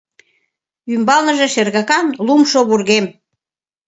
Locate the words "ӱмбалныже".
0.93-1.47